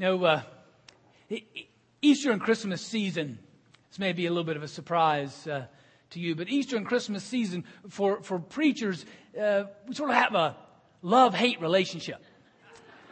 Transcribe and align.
know, 0.00 0.24
uh, 0.24 0.42
Easter 2.00 2.32
and 2.32 2.40
Christmas 2.40 2.80
season, 2.80 3.38
this 3.90 3.98
may 3.98 4.14
be 4.14 4.24
a 4.24 4.30
little 4.30 4.44
bit 4.44 4.56
of 4.56 4.62
a 4.62 4.68
surprise 4.68 5.46
uh, 5.46 5.66
to 6.10 6.20
you, 6.20 6.34
but 6.34 6.48
Easter 6.48 6.78
and 6.78 6.86
Christmas 6.86 7.22
season 7.22 7.64
for, 7.90 8.22
for 8.22 8.38
preachers, 8.38 9.04
uh, 9.38 9.64
we 9.86 9.94
sort 9.94 10.08
of 10.08 10.16
have 10.16 10.34
a 10.34 10.56
love 11.02 11.34
hate 11.34 11.60
relationship 11.60 12.22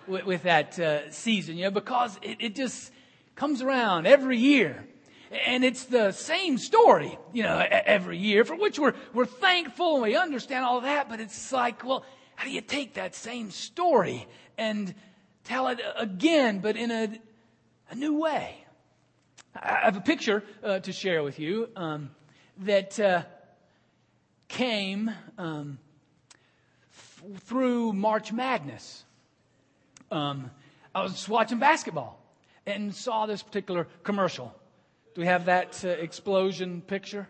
with, 0.06 0.24
with 0.24 0.42
that 0.44 0.78
uh, 0.78 1.10
season, 1.10 1.58
you 1.58 1.64
know, 1.64 1.70
because 1.70 2.18
it, 2.22 2.38
it 2.40 2.54
just 2.54 2.90
comes 3.34 3.60
around 3.60 4.06
every 4.06 4.38
year. 4.38 4.82
And 5.46 5.64
it's 5.64 5.84
the 5.84 6.12
same 6.12 6.56
story, 6.56 7.18
you 7.34 7.42
know, 7.42 7.62
every 7.70 8.16
year, 8.16 8.46
for 8.46 8.56
which 8.56 8.78
we're, 8.78 8.94
we're 9.12 9.26
thankful 9.26 9.96
and 9.96 10.04
we 10.04 10.16
understand 10.16 10.64
all 10.64 10.80
that, 10.80 11.10
but 11.10 11.20
it's 11.20 11.52
like, 11.52 11.84
well, 11.84 12.02
how 12.34 12.46
do 12.46 12.50
you 12.50 12.62
take 12.62 12.94
that 12.94 13.14
same 13.14 13.50
story 13.50 14.26
and 14.56 14.94
tell 15.48 15.68
it 15.68 15.80
again, 15.96 16.58
but 16.58 16.76
in 16.76 16.90
a, 16.90 17.08
a 17.90 17.94
new 17.94 18.18
way? 18.18 18.54
I 19.54 19.80
have 19.84 19.96
a 19.96 20.00
picture 20.02 20.44
uh, 20.62 20.80
to 20.80 20.92
share 20.92 21.22
with 21.22 21.38
you 21.40 21.70
um, 21.74 22.10
that 22.58 23.00
uh, 23.00 23.22
came 24.48 25.10
um, 25.38 25.78
f- 26.92 27.22
through 27.44 27.94
March 27.94 28.30
Madness. 28.30 29.04
Um, 30.10 30.50
I 30.94 31.02
was 31.02 31.26
watching 31.28 31.58
basketball 31.58 32.20
and 32.66 32.94
saw 32.94 33.24
this 33.24 33.42
particular 33.42 33.88
commercial. 34.02 34.54
Do 35.14 35.22
we 35.22 35.26
have 35.26 35.46
that 35.46 35.82
uh, 35.82 35.88
explosion 35.88 36.82
picture? 36.82 37.26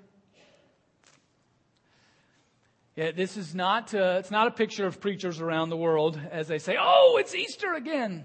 Yeah, 2.98 3.12
this 3.12 3.36
is 3.36 3.54
not, 3.54 3.94
uh, 3.94 4.16
it's 4.18 4.32
not 4.32 4.48
a 4.48 4.50
picture 4.50 4.84
of 4.84 5.00
preachers 5.00 5.40
around 5.40 5.70
the 5.70 5.76
world 5.76 6.20
as 6.32 6.48
they 6.48 6.58
say, 6.58 6.76
oh, 6.80 7.16
it's 7.20 7.32
Easter 7.32 7.74
again. 7.74 8.24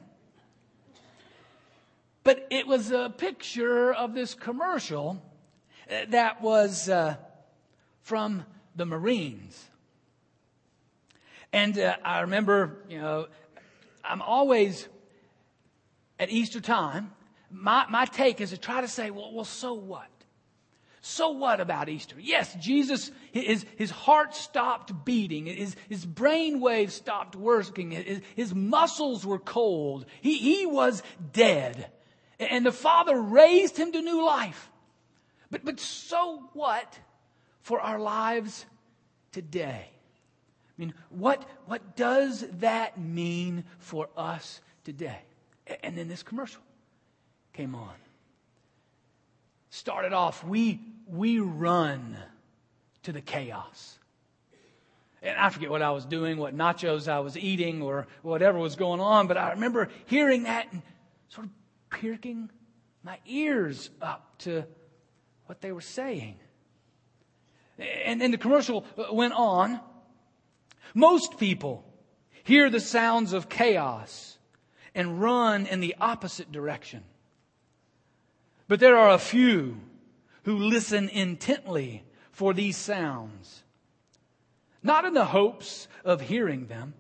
But 2.24 2.48
it 2.50 2.66
was 2.66 2.90
a 2.90 3.14
picture 3.16 3.94
of 3.94 4.16
this 4.16 4.34
commercial 4.34 5.22
uh, 5.88 6.06
that 6.10 6.42
was 6.42 6.90
uh, 6.90 7.18
from 8.02 8.48
the 8.76 8.88
Marines. 8.88 9.64
And 11.52 11.78
uh, 11.78 11.98
I 12.04 12.22
remember, 12.22 12.78
you 12.90 13.00
know, 13.00 13.28
I'm 14.04 14.24
always 14.24 14.88
at 16.18 16.32
Easter 16.32 16.60
time, 16.60 17.12
my, 17.52 17.86
my 17.92 18.06
take 18.06 18.42
is 18.42 18.50
to 18.50 18.58
try 18.58 18.82
to 18.82 18.88
say, 18.88 19.12
well, 19.12 19.32
well, 19.36 19.46
so 19.46 19.76
what? 19.76 20.08
So 21.06 21.32
what 21.32 21.60
about 21.60 21.90
Easter? 21.90 22.16
Yes, 22.18 22.56
Jesus, 22.62 23.12
his, 23.34 23.66
his 23.76 23.92
heart 23.92 24.34
stopped 24.34 25.04
beating. 25.04 25.48
His, 25.48 25.76
his 25.90 26.06
brain 26.06 26.62
waves 26.62 26.94
stopped 26.94 27.36
working. 27.36 27.92
His, 27.92 28.22
his 28.38 28.56
muscles 28.56 29.26
were 29.26 29.38
cold. 29.38 30.06
He, 30.22 30.38
he 30.38 30.66
was 30.66 31.04
dead. 31.34 31.92
And 32.40 32.66
the 32.66 32.72
Father 32.72 33.20
raised 33.20 33.76
him 33.76 33.92
to 33.92 34.02
new 34.02 34.26
life. 34.26 34.72
But, 35.52 35.66
but 35.66 35.82
so 35.82 36.50
what 36.54 36.98
for 37.64 37.82
our 37.82 38.00
lives 38.00 38.66
today? 39.34 39.86
I 39.90 40.74
mean, 40.78 40.94
what, 41.10 41.44
what 41.66 41.98
does 41.98 42.46
that 42.60 42.98
mean 42.98 43.66
for 43.78 44.08
us 44.16 44.62
today? 44.86 45.20
And 45.84 45.98
then 45.98 46.08
this 46.08 46.24
commercial 46.24 46.62
came 47.52 47.76
on. 47.76 47.94
Started 49.70 50.14
off, 50.14 50.46
we, 50.46 50.80
we 51.08 51.40
run 51.40 52.18
to 53.04 53.12
the 53.12 53.22
chaos. 53.22 54.00
And 55.22 55.38
I 55.38 55.50
forget 55.50 55.70
what 55.70 55.82
I 55.82 55.92
was 55.92 56.06
doing, 56.06 56.38
what 56.38 56.56
nachos 56.56 57.08
I 57.08 57.20
was 57.20 57.38
eating, 57.38 57.82
or 57.82 58.08
whatever 58.22 58.60
was 58.60 58.76
going 58.76 59.00
on, 59.00 59.28
but 59.28 59.38
I 59.38 59.52
remember 59.52 59.90
hearing 60.06 60.44
that 60.44 60.72
and 60.72 60.82
sort 61.30 61.48
of 61.48 61.52
perking 61.90 62.50
my 63.04 63.20
ears 63.26 63.90
up 64.02 64.38
to 64.40 64.66
what 65.46 65.62
they 65.62 65.72
were 65.72 65.82
saying. 65.82 66.36
And 67.78 68.22
then 68.22 68.32
the 68.32 68.38
commercial 68.38 68.86
went 69.12 69.34
on. 69.34 69.80
Most 70.94 71.38
people 71.38 71.86
hear 72.44 72.70
the 72.70 72.80
sounds 72.80 73.34
of 73.34 73.50
chaos 73.50 74.38
and 74.94 75.22
run 75.22 75.66
in 75.66 75.80
the 75.80 75.96
opposite 76.00 76.52
direction. 76.52 77.04
But 78.68 78.80
there 78.80 78.98
are 78.98 79.10
a 79.10 79.20
few 79.20 79.78
who 80.44 80.58
listen 80.58 81.10
intently 81.10 82.04
for 82.32 82.54
these 82.54 82.78
sounds, 82.78 83.64
not 84.82 85.06
in 85.06 85.14
the 85.14 85.26
hopes 85.26 85.88
of 86.04 86.22
hearing 86.22 86.68
them, 86.68 86.94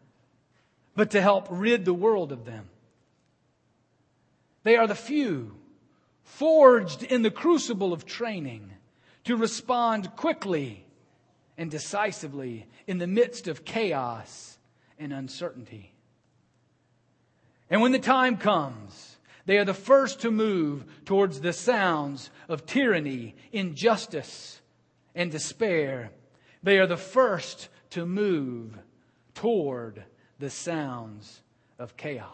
but 0.95 1.11
to 1.11 1.21
help 1.21 1.47
rid 1.49 1.85
the 1.85 1.93
world 1.93 2.31
of 2.31 2.45
them. 2.45 2.69
They 4.63 4.77
are 4.77 4.87
the 4.87 4.95
few 4.95 5.55
forged 6.23 7.03
in 7.03 7.21
the 7.21 7.31
crucible 7.31 7.93
of 7.93 8.05
training 8.05 8.71
to 9.25 9.35
respond 9.35 10.15
quickly 10.15 10.85
and 11.57 11.69
decisively 11.69 12.67
in 12.87 12.97
the 12.97 13.07
midst 13.07 13.47
of 13.47 13.65
chaos 13.65 14.57
and 14.97 15.13
uncertainty. 15.13 15.93
And 17.69 17.81
when 17.81 17.91
the 17.91 17.99
time 17.99 18.37
comes, 18.37 19.12
they 19.45 19.57
are 19.57 19.65
the 19.65 19.73
first 19.73 20.21
to 20.21 20.31
move 20.31 20.85
towards 21.05 21.41
the 21.41 21.53
sounds 21.53 22.29
of 22.47 22.65
tyranny, 22.65 23.35
injustice, 23.51 24.61
and 25.13 25.31
despair. 25.31 26.11
They 26.61 26.79
are 26.79 26.87
the 26.87 26.97
first 26.97 27.67
to 27.91 28.05
move 28.05 28.77
toward 29.35 30.03
the 30.39 30.49
sounds 30.49 31.41
of 31.77 31.97
chaos. 31.97 32.29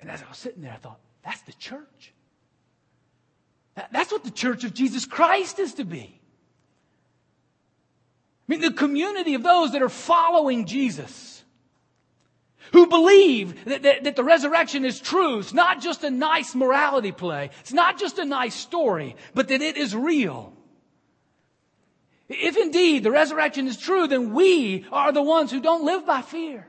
And 0.00 0.10
as 0.10 0.22
I 0.22 0.28
was 0.28 0.38
sitting 0.38 0.62
there, 0.62 0.72
I 0.72 0.76
thought, 0.76 1.00
that's 1.22 1.42
the 1.42 1.52
church. 1.52 2.12
That's 3.92 4.12
what 4.12 4.24
the 4.24 4.30
church 4.30 4.64
of 4.64 4.74
Jesus 4.74 5.06
Christ 5.06 5.58
is 5.58 5.74
to 5.74 5.84
be. 5.84 6.19
Community 8.80 9.34
of 9.34 9.42
those 9.42 9.72
that 9.72 9.82
are 9.82 9.90
following 9.90 10.64
Jesus, 10.64 11.44
who 12.72 12.86
believe 12.86 13.66
that, 13.66 13.82
that, 13.82 14.04
that, 14.04 14.16
the 14.16 14.24
resurrection 14.24 14.86
is 14.86 14.98
true. 14.98 15.40
It's 15.40 15.52
not 15.52 15.82
just 15.82 16.02
a 16.02 16.10
nice 16.10 16.54
morality 16.54 17.12
play. 17.12 17.50
It's 17.60 17.74
not 17.74 17.98
just 17.98 18.18
a 18.18 18.24
nice 18.24 18.54
story, 18.54 19.16
but 19.34 19.48
that 19.48 19.60
it 19.60 19.76
is 19.76 19.94
real. 19.94 20.54
If 22.30 22.56
indeed 22.56 23.02
the 23.02 23.10
resurrection 23.10 23.66
is 23.66 23.76
true, 23.76 24.06
then 24.06 24.32
we 24.32 24.86
are 24.90 25.12
the 25.12 25.22
ones 25.22 25.50
who 25.50 25.60
don't 25.60 25.84
live 25.84 26.06
by 26.06 26.22
fear. 26.22 26.66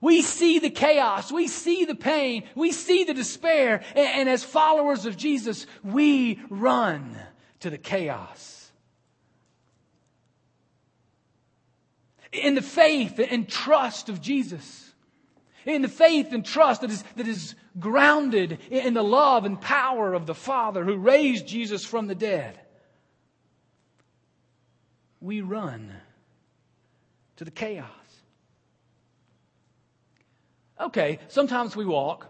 We 0.00 0.22
see 0.22 0.60
the 0.60 0.70
chaos. 0.70 1.32
We 1.32 1.48
see 1.48 1.86
the 1.86 1.96
pain. 1.96 2.44
We 2.54 2.70
see 2.70 3.02
the 3.02 3.14
despair. 3.14 3.82
And 3.96 4.28
as 4.28 4.44
followers 4.44 5.06
of 5.06 5.16
Jesus, 5.16 5.66
we 5.82 6.40
run 6.48 7.18
to 7.60 7.68
the 7.68 7.78
chaos. 7.78 8.49
In 12.32 12.54
the 12.54 12.62
faith 12.62 13.18
and 13.18 13.48
trust 13.48 14.08
of 14.08 14.20
Jesus. 14.20 14.92
In 15.66 15.82
the 15.82 15.88
faith 15.88 16.32
and 16.32 16.44
trust 16.44 16.80
that 16.80 16.90
is, 16.90 17.04
that 17.16 17.28
is 17.28 17.54
grounded 17.78 18.58
in 18.70 18.94
the 18.94 19.02
love 19.02 19.44
and 19.44 19.60
power 19.60 20.14
of 20.14 20.26
the 20.26 20.34
Father 20.34 20.84
who 20.84 20.96
raised 20.96 21.46
Jesus 21.46 21.84
from 21.84 22.06
the 22.06 22.14
dead. 22.14 22.58
We 25.20 25.42
run 25.42 25.92
to 27.36 27.44
the 27.44 27.50
chaos. 27.50 27.86
Okay, 30.80 31.18
sometimes 31.28 31.76
we 31.76 31.84
walk. 31.84 32.26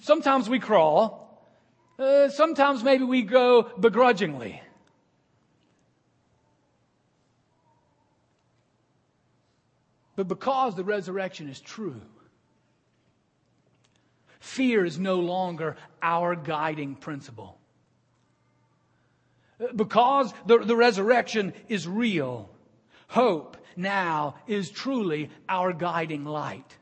Sometimes 0.00 0.48
we 0.48 0.58
crawl. 0.58 1.46
Uh, 1.96 2.28
sometimes 2.28 2.82
maybe 2.82 3.04
we 3.04 3.22
go 3.22 3.62
begrudgingly. 3.78 4.60
But 10.20 10.28
because 10.28 10.76
the 10.76 10.84
resurrection 10.84 11.48
is 11.48 11.62
true, 11.62 12.02
fear 14.38 14.84
is 14.84 14.98
no 14.98 15.16
longer 15.16 15.78
our 16.02 16.36
guiding 16.36 16.94
principle. 16.94 17.56
Because 19.74 20.34
the, 20.44 20.58
the 20.58 20.76
resurrection 20.76 21.54
is 21.70 21.88
real, 21.88 22.50
hope 23.08 23.56
now 23.76 24.34
is 24.46 24.68
truly 24.68 25.30
our 25.48 25.72
guiding 25.72 26.26
light. 26.26 26.76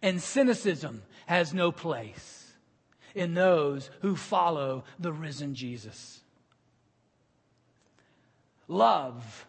And 0.00 0.22
cynicism 0.22 1.02
has 1.26 1.52
no 1.52 1.72
place 1.72 2.52
in 3.12 3.34
those 3.34 3.90
who 4.02 4.14
follow 4.14 4.84
the 5.00 5.12
risen 5.12 5.56
Jesus. 5.56 6.20
Love 8.68 9.47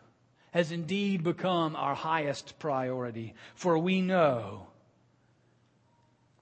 has 0.51 0.72
indeed 0.72 1.24
become 1.24 1.75
our 1.75 1.96
highest 1.96 2.57
priority, 2.60 3.34
for 3.56 3.78
we 3.78 4.01
know 4.01 4.68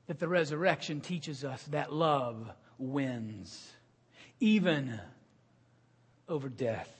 that 0.08 0.20
the 0.20 0.28
resurrection 0.28 1.02
teaches 1.02 1.44
us 1.44 1.62
that 1.64 1.92
love 1.92 2.50
wins, 2.78 3.72
even 4.40 5.00
over 6.30 6.50
death. 6.50 6.94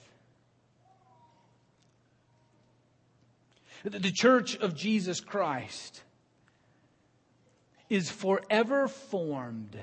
The 3.84 4.10
church 4.10 4.56
of 4.56 4.74
Jesus 4.74 5.20
Christ 5.20 6.02
is 7.88 8.10
forever 8.10 8.88
formed, 8.88 9.78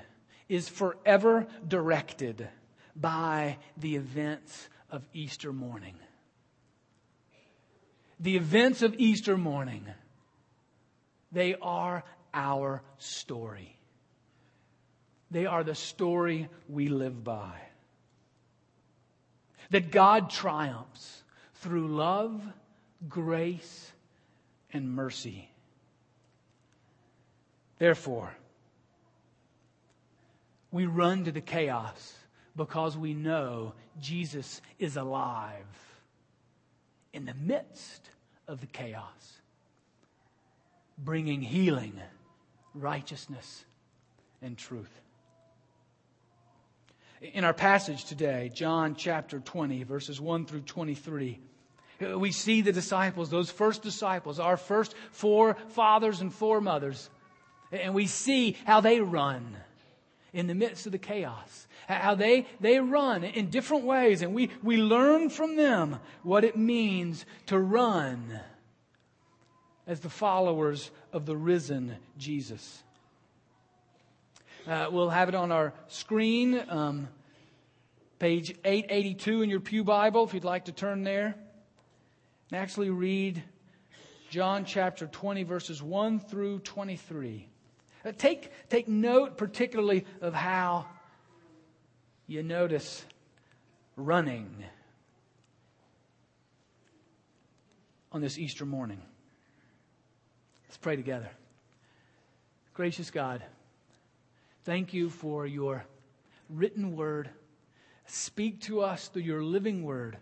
is 0.48 0.68
forever 0.70 1.48
directed 1.68 2.48
by 2.96 3.58
the 3.78 3.96
events 3.96 4.70
of 4.92 5.08
Easter 5.14 5.52
morning. 5.52 5.96
The 8.20 8.38
events 8.38 8.82
of 8.82 8.96
Easter 8.98 9.38
morning, 9.38 9.86
they 11.32 11.56
are 11.62 12.04
our 12.34 12.82
story. 12.98 13.78
They 15.32 15.46
are 15.46 15.64
the 15.64 15.76
story 15.76 16.50
we 16.70 16.88
live 16.88 17.24
by. 17.24 17.54
That 19.72 19.92
God 19.92 20.30
triumphs 20.30 21.24
through 21.56 21.90
love, 21.90 22.42
grace, 23.10 23.92
and 24.72 24.90
mercy. 24.94 25.50
Therefore, 27.80 28.34
we 30.72 30.86
run 30.86 31.26
to 31.26 31.32
the 31.32 31.42
chaos 31.42 32.14
because 32.56 32.98
we 32.98 33.14
know 33.14 33.74
Jesus 34.00 34.62
is 34.80 34.96
alive 34.98 35.66
in 37.16 37.24
the 37.24 37.34
midst 37.34 38.10
of 38.46 38.60
the 38.60 38.68
chaos, 38.68 39.40
bringing 40.98 41.42
healing, 41.42 41.94
righteousness, 42.74 43.64
and 44.42 44.58
truth. 44.58 44.92
In 47.22 47.46
our 47.46 47.54
passage 47.54 48.04
today, 48.04 48.52
John 48.54 48.96
chapter 48.96 49.40
20, 49.40 49.84
verses 49.84 50.20
1 50.20 50.46
through 50.46 50.62
23, 50.62 51.40
we 52.18 52.32
see 52.34 52.60
the 52.60 52.74
disciples, 52.74 53.30
those 53.30 53.50
first 53.50 53.82
disciples, 53.82 54.38
our 54.38 54.58
first 54.58 54.94
four 55.12 55.56
fathers 55.70 56.20
and 56.20 56.34
four 56.34 56.60
mothers, 56.60 57.10
and 57.72 57.94
we 57.94 58.08
see 58.08 58.58
how 58.66 58.82
they 58.82 59.00
run 59.00 59.56
in 60.36 60.48
the 60.48 60.54
midst 60.54 60.86
of 60.86 60.92
the 60.92 60.98
chaos, 60.98 61.66
how 61.88 62.14
they, 62.14 62.46
they 62.60 62.82
run 62.82 63.24
in 63.24 63.50
different 63.50 63.86
ways, 63.86 64.22
and 64.22 64.36
we, 64.36 64.50
we 64.62 64.76
learn 64.76 65.30
from 65.30 65.56
them 65.56 65.98
what 66.24 66.44
it 66.44 66.58
means 66.58 67.26
to 67.46 67.58
run 67.58 68.42
as 69.88 70.02
the 70.02 70.10
followers 70.10 70.92
of 71.14 71.26
the 71.26 71.38
risen 71.38 71.96
Jesus. 72.18 72.84
Uh, 74.68 74.88
we'll 74.92 75.10
have 75.10 75.30
it 75.30 75.36
on 75.36 75.54
our 75.54 75.74
screen, 75.88 76.62
um, 76.68 77.08
page 78.20 78.54
882 78.66 79.42
in 79.42 79.50
your 79.50 79.62
Pew 79.62 79.86
Bible, 79.86 80.26
if 80.26 80.34
you'd 80.34 80.44
like 80.44 80.66
to 80.66 80.74
turn 80.74 81.04
there. 81.04 81.34
And 82.52 82.60
actually 82.60 82.90
read 82.90 83.42
John 84.30 84.66
chapter 84.66 85.08
20, 85.08 85.44
verses 85.44 85.82
1 85.82 86.20
through 86.20 86.60
23. 86.60 87.48
Take, 88.12 88.52
take 88.70 88.88
note 88.88 89.38
particularly 89.38 90.06
of 90.22 90.34
how 90.34 90.86
you 92.28 92.44
notice 92.44 93.04
running 93.96 94.64
on 98.12 98.22
this 98.22 98.38
Easter 98.38 98.66
morning. 98.66 99.02
Let's 100.68 100.78
pray 100.78 100.96
together. 100.96 101.30
Gracious 102.74 103.10
God, 103.10 103.42
thank 104.66 104.94
you 104.94 105.10
for 105.10 105.48
your 105.48 105.86
written 106.50 106.96
word. 106.96 107.30
Speak 108.06 108.62
to 108.62 108.82
us 108.82 109.08
through 109.08 109.24
your 109.24 109.44
living 109.44 109.84
word. 109.84 110.18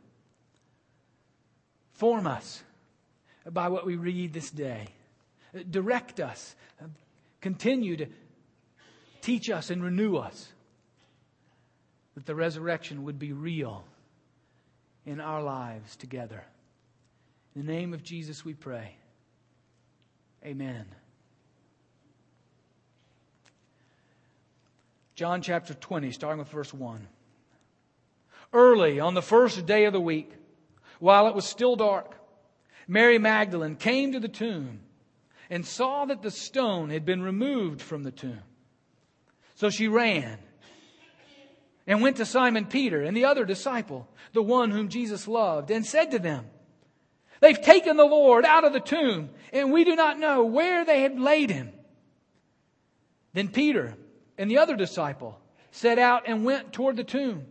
Form 1.94 2.28
us 2.28 2.64
by 3.52 3.68
what 3.68 3.86
we 3.86 3.96
read 3.96 4.32
this 4.32 4.52
day. 4.52 4.88
Direct 5.70 6.20
us 6.20 6.56
Continue 7.44 7.98
to 7.98 8.06
teach 9.20 9.50
us 9.50 9.70
and 9.70 9.84
renew 9.84 10.16
us 10.16 10.48
that 12.16 12.26
the 12.26 12.34
resurrection 12.34 13.04
would 13.04 13.20
be 13.20 13.34
real 13.34 13.84
in 15.06 15.20
our 15.20 15.44
lives 15.44 15.98
together. 15.98 16.46
In 17.54 17.66
the 17.66 17.74
name 17.74 17.94
of 17.94 18.02
Jesus, 18.02 18.46
we 18.46 18.54
pray. 18.54 18.96
Amen. 20.46 20.86
John 25.16 25.42
chapter 25.42 25.74
20, 25.74 26.12
starting 26.12 26.40
with 26.40 26.48
verse 26.48 26.74
1. 26.74 27.06
Early 28.54 29.02
on 29.02 29.16
the 29.16 29.22
first 29.22 29.66
day 29.66 29.84
of 29.84 29.92
the 29.92 30.00
week, 30.00 30.32
while 31.00 31.28
it 31.28 31.36
was 31.36 31.44
still 31.44 31.76
dark, 31.76 32.16
Mary 32.88 33.18
Magdalene 33.18 33.76
came 33.76 34.14
to 34.14 34.22
the 34.22 34.30
tomb 34.30 34.80
and 35.50 35.66
saw 35.66 36.06
that 36.06 36.22
the 36.22 36.32
stone 36.32 36.90
had 36.90 37.06
been 37.06 37.22
removed 37.22 37.82
from 37.82 38.04
the 38.04 38.12
tomb. 38.12 38.42
So 39.56 39.70
she 39.70 39.88
ran 39.88 40.40
and 41.86 42.02
went 42.02 42.18
to 42.18 42.26
Simon 42.26 42.66
Peter 42.66 43.02
and 43.02 43.16
the 43.16 43.26
other 43.26 43.46
disciple, 43.46 44.08
the 44.34 44.44
one 44.44 44.72
whom 44.72 44.90
Jesus 44.90 45.28
loved, 45.28 45.70
and 45.72 45.86
said 45.86 46.12
to 46.12 46.20
them, 46.20 46.46
They've 47.40 47.62
taken 47.62 47.98
the 47.98 48.06
Lord 48.06 48.46
out 48.46 48.64
of 48.64 48.72
the 48.72 48.80
tomb, 48.80 49.30
and 49.52 49.72
we 49.72 49.84
do 49.84 49.96
not 49.96 50.18
know 50.18 50.46
where 50.46 50.86
they 50.86 51.02
had 51.02 51.20
laid 51.20 51.50
him. 51.50 51.74
Then 53.34 53.50
Peter 53.50 53.96
and 54.38 54.50
the 54.50 54.60
other 54.60 54.76
disciple 54.78 55.40
set 55.72 56.00
out 56.00 56.24
and 56.26 56.46
went 56.46 56.72
toward 56.72 56.96
the 56.96 57.04
tomb. 57.04 57.46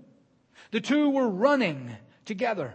The 0.70 0.80
two 0.80 1.10
were 1.10 1.28
running 1.28 1.94
together. 2.24 2.74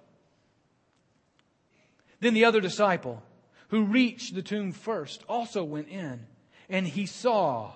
Then 2.21 2.35
the 2.35 2.45
other 2.45 2.61
disciple, 2.61 3.21
who 3.69 3.83
reached 3.83 4.33
the 4.33 4.43
tomb 4.43 4.71
first, 4.71 5.23
also 5.27 5.63
went 5.63 5.89
in, 5.89 6.27
and 6.69 6.87
he 6.87 7.05
saw 7.07 7.73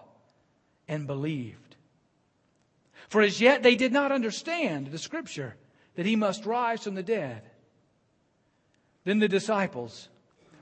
and 0.88 1.08
believed. 1.08 1.75
For 3.10 3.22
as 3.22 3.42
yet 3.42 3.64
they 3.64 3.75
did 3.75 3.92
not 3.92 4.12
understand 4.12 4.88
the 4.88 4.98
scripture 4.98 5.56
that 5.96 6.06
he 6.06 6.16
must 6.16 6.46
rise 6.46 6.84
from 6.84 6.96
the 6.96 7.04
dead. 7.04 7.42
Then 9.04 9.20
the 9.20 9.28
disciples 9.28 10.10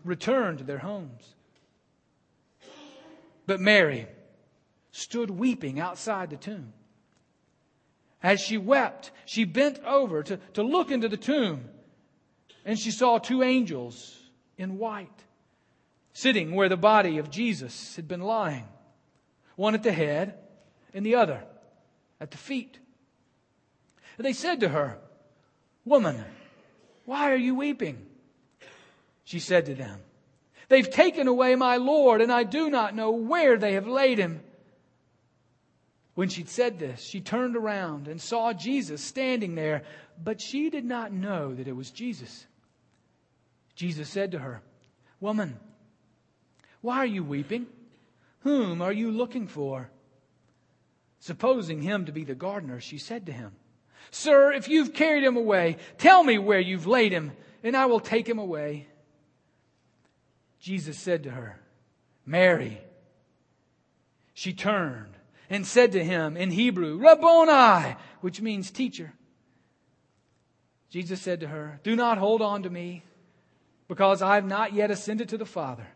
returned 0.04 0.60
to 0.60 0.63
their 0.63 0.80
homes. 0.80 1.36
But 3.46 3.60
Mary 3.60 4.08
stood 4.92 5.30
weeping 5.30 5.80
outside 5.80 6.30
the 6.30 6.38
tomb. 6.38 6.72
As 8.22 8.40
she 8.40 8.58
wept, 8.58 9.12
she 9.25 9.44
bent 9.44 9.80
over 9.84 10.24
to, 10.24 10.38
to 10.54 10.63
look 10.63 10.92
into 10.92 11.10
the 11.10 11.18
tomb 11.18 11.66
and 12.65 12.77
she 12.77 12.91
saw 12.91 13.17
two 13.17 13.43
angels 13.43 14.17
in 14.58 14.77
white 14.77 15.24
sitting 16.13 16.53
where 16.53 16.70
the 16.70 16.77
body 16.77 17.17
of 17.17 17.29
Jesus 17.29 17.96
had 17.96 18.08
been 18.08 18.22
lying, 18.22 18.67
one 19.55 19.74
at 19.74 19.84
the 19.84 19.91
head 19.91 20.36
and 20.93 21.05
the 21.05 21.15
other 21.15 21.43
at 22.22 22.32
the 22.32 22.38
feet. 22.38 22.79
And 24.17 24.25
they 24.25 24.34
said 24.34 24.60
to 24.62 24.70
her, 24.70 24.98
Woman, 25.86 26.24
why 27.05 27.32
are 27.32 27.38
you 27.38 27.55
weeping? 27.55 28.05
She 29.25 29.39
said 29.39 29.65
to 29.65 29.75
them, 29.75 30.00
They've 30.70 30.89
taken 30.89 31.27
away 31.27 31.55
my 31.55 31.77
Lord, 31.77 32.22
and 32.22 32.32
I 32.32 32.43
do 32.43 32.70
not 32.70 32.96
know 32.96 33.12
where 33.12 33.58
they 33.58 33.74
have 33.74 33.88
laid 33.88 34.17
him. 34.17 34.41
When 36.15 36.29
she'd 36.29 36.50
said 36.50 36.79
this, 36.79 37.01
she 37.01 37.22
turned 37.22 37.55
around 37.55 38.08
and 38.08 38.22
saw 38.22 38.53
Jesus 38.53 39.03
standing 39.03 39.55
there, 39.55 39.84
but 40.24 40.39
she 40.39 40.70
did 40.70 40.86
not 40.86 41.12
know 41.12 41.53
that 41.53 41.67
it 41.67 41.75
was 41.75 41.91
Jesus. 41.91 42.46
Jesus 43.75 44.10
said 44.10 44.32
to 44.32 44.39
her, 44.39 44.62
Woman, 45.20 45.60
why 46.82 46.98
are 46.98 47.06
you 47.06 47.24
weeping? 47.24 47.68
Whom 48.42 48.82
are 48.82 48.92
you 48.92 49.10
looking 49.12 49.48
for? 49.48 49.89
Supposing 51.20 51.82
him 51.82 52.06
to 52.06 52.12
be 52.12 52.25
the 52.25 52.36
gardener, 52.36 52.82
she 52.82 52.98
said 52.98 53.25
to 53.27 53.32
him, 53.32 53.53
Sir, 54.12 54.51
if 54.51 54.68
you've 54.68 54.94
carried 54.94 55.24
him 55.24 55.38
away, 55.38 55.77
tell 55.98 56.24
me 56.24 56.38
where 56.38 56.60
you've 56.60 56.86
laid 56.86 57.13
him, 57.13 57.32
and 57.63 57.75
I 57.75 57.86
will 57.86 58.01
take 58.01 58.27
him 58.27 58.38
away. 58.38 58.88
Jesus 60.60 60.98
said 60.98 61.24
to 61.24 61.32
her, 61.32 61.60
Mary. 62.25 62.82
She 64.34 64.53
turned 64.53 65.13
and 65.50 65.65
said 65.65 65.92
to 65.94 66.03
him 66.03 66.36
in 66.36 66.51
Hebrew, 66.51 66.98
Rabboni, 66.98 67.96
which 68.22 68.42
means 68.42 68.72
teacher. 68.72 69.13
Jesus 70.89 71.22
said 71.22 71.39
to 71.39 71.48
her, 71.48 71.80
Do 71.84 71.96
not 71.96 72.18
hold 72.18 72.42
on 72.42 72.63
to 72.63 72.70
me 72.70 73.03
because 73.88 74.22
I 74.22 74.36
have 74.36 74.46
not 74.46 74.74
yet 74.74 74.92
ascended 74.92 75.30
to 75.30 75.38
the 75.38 75.46
Father. 75.46 75.88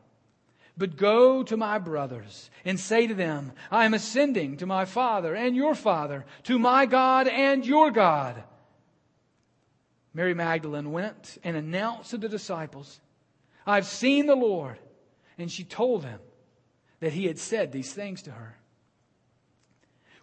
But 0.77 0.95
go 0.95 1.41
to 1.43 1.57
my 1.57 1.79
brothers 1.79 2.51
and 2.63 2.79
say 2.79 3.07
to 3.07 3.13
them, 3.13 3.53
I 3.71 3.85
am 3.85 3.95
ascending 3.95 4.57
to 4.57 4.65
my 4.65 4.85
Father 4.85 5.33
and 5.33 5.55
your 5.55 5.73
Father, 5.73 6.25
to 6.43 6.59
my 6.59 6.85
God 6.85 7.27
and 7.27 7.65
your 7.65 7.89
God. 7.89 8.43
Mary 10.13 10.33
Magdalene 10.33 10.91
went 10.91 11.37
and 11.43 11.57
announced 11.57 12.11
to 12.11 12.17
the 12.17 12.29
disciples, 12.29 12.99
I've 13.65 13.85
seen 13.85 14.27
the 14.27 14.35
Lord. 14.35 14.77
And 15.37 15.51
she 15.51 15.63
told 15.63 16.01
them 16.01 16.19
that 16.99 17.13
he 17.13 17.25
had 17.25 17.37
said 17.37 17.71
these 17.71 17.93
things 17.93 18.23
to 18.23 18.31
her. 18.31 18.57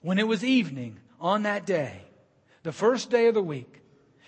When 0.02 0.18
it 0.18 0.26
was 0.26 0.44
evening 0.44 0.99
on 1.21 1.44
that 1.44 1.66
day, 1.66 2.02
the 2.64 2.73
first 2.73 3.11
day 3.11 3.28
of 3.28 3.35
the 3.35 3.42
week, 3.42 3.80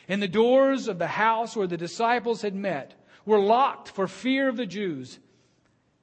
and 0.08 0.22
the 0.22 0.28
doors 0.28 0.86
of 0.86 0.98
the 0.98 1.08
house 1.08 1.56
where 1.56 1.66
the 1.66 1.76
disciples 1.76 2.42
had 2.42 2.54
met 2.54 2.94
were 3.26 3.40
locked 3.40 3.88
for 3.88 4.06
fear 4.06 4.48
of 4.48 4.56
the 4.56 4.66
Jews, 4.66 5.18